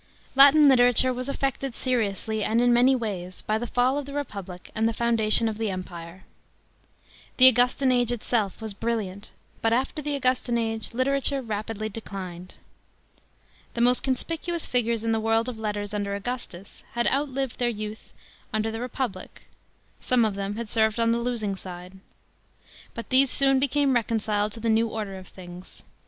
[0.35, 0.45] §1.
[0.47, 4.71] LATIN literature was affected seriously, and in many ways, by the fall of the Republic
[4.73, 6.23] and the foundation of the Empire.
[7.37, 9.29] The Augustan age itself was brilliant,
[9.61, 12.55] but after the Augustan age literature rapidly declined.
[13.75, 18.11] The most conspicuous figures in the world of letters under Augustus had outlived their youth
[18.51, 19.43] under the Republic;
[19.99, 21.99] some of them had served on the losing side.
[22.95, 25.83] But these soon became reconciled to the new order of things.